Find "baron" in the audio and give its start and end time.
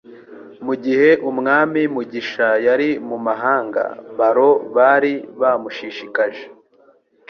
4.17-4.53